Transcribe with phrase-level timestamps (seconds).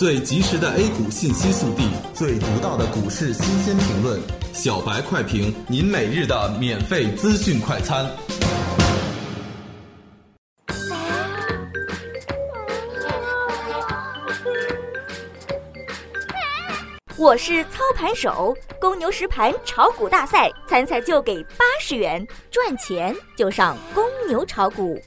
[0.00, 4.18] 最及时的 A 股信息速递，最独到的股市新鲜评论，
[4.54, 8.10] 小白快评，您每日的免费资讯快餐。
[17.18, 24.98] 我是操盘手，公牛实盘炒股大赛参赛就给八十元，赚钱就上公牛炒股。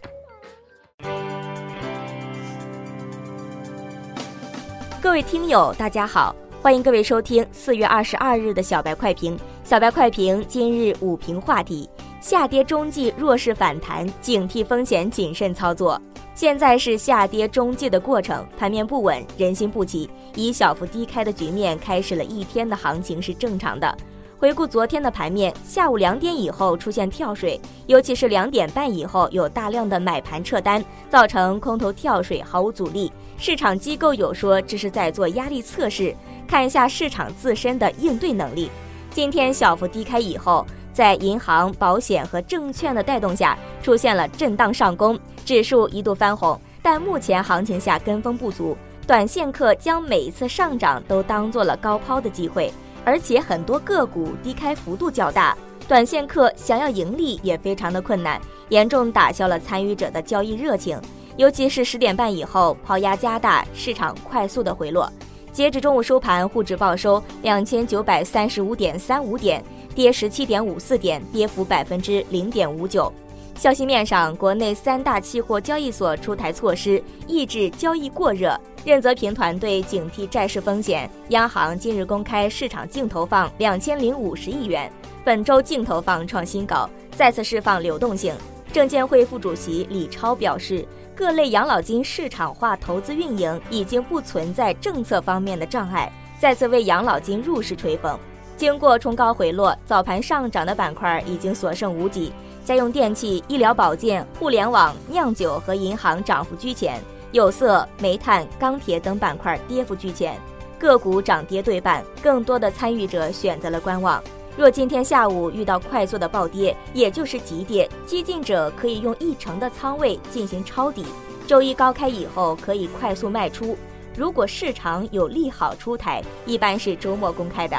[5.03, 9.37] 各位听友，大家好，欢迎各位收听四月二十二日的小白快评。
[9.65, 11.89] 小白快评今日午评话题：
[12.21, 16.01] 下跌中继弱势反弹，警惕风险，谨慎操作。
[16.33, 23.97] 现在是下跌中继的过程，盘面不稳，人心不齐，以小幅低开的局面开始了一天的行情是正常的。
[24.37, 33.11] 回顾昨天的盘面，下午两点以后出现跳水，尤其是两点半以后有大量的买盘撤单，造成空头跳水毫无阻力。
[33.37, 36.13] 市场机构有说这是在做压力测试，
[36.47, 38.69] 看一下市场自身的应对能力。
[39.11, 45.17] 今天小幅低开以后，在银行、保险和证券的带动下，出现了震荡上攻。
[45.45, 52.71] 指数一度翻红，但目前行情下跟风不足，短线客将每一次上涨都当做了高抛的机会，
[53.05, 60.99] 而且很多个股低开幅度较大，短线客想要盈利也非常的困难，严重打消了参与者的交易热情。
[61.35, 65.11] 尤其是十点半以后，抛压加大，市场快速的回落。
[65.51, 73.11] 截止中午收盘，沪指报收两千九百三十五点三五点，跌十七点五四点，跌幅百分之零点五九。
[73.55, 78.59] 消息面上，国内三大期货交易所出台措施，抑制交易过热。
[78.83, 81.09] 任泽平团队警惕债市风险。
[81.29, 84.91] 央行今日公开市场净投放两千零五十亿元，
[85.23, 88.35] 本周净投放创新高，再次释放流动性。
[88.73, 98.19] 证监会副主席李超表示，各类养老金市场化投资运营已经不存在政策方面的障碍，再次为养老金入市吹风。
[98.63, 102.31] 经过冲高回落，早盘上涨的板块已经所剩无几。
[102.63, 106.97] 家用电器、医疗保健、互联网、酿酒和银行涨幅居前，
[107.33, 110.39] 有色、煤炭、钢铁等板块跌幅居前，
[110.79, 114.23] 个股涨跌对半，更多的参与者选择了观望。
[114.55, 121.05] 若今天下午遇到快速的暴跌，也就是急跌，激进者可以用一成的仓位进行抄底。
[121.45, 123.77] 周一高开以后可以快速卖出。
[124.15, 127.75] 如果市场有利好出台，一般是周末公开的。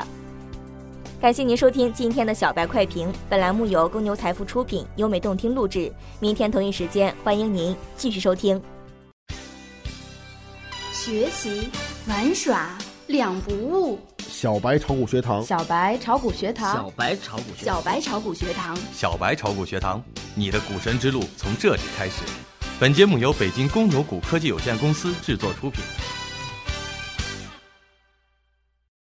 [1.25, 5.91] 感谢您收听今天的小白快评，本栏目由公牛财富出品，优美动听录制。
[6.21, 8.61] 明天同一时间，欢迎您继续收听。
[10.93, 11.71] 学习
[12.07, 12.77] 玩耍
[13.07, 20.05] 两不误，小白炒股学堂，小白炒股学堂，小白炒股学小白炒股学堂，小白炒股学堂，
[20.35, 22.23] 你的股神之路从这里开始。
[22.79, 25.83] 本节目由北京公牛股科技有限公司制作出品。